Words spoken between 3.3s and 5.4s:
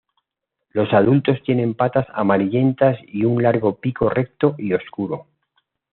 largo pico recto y oscuro.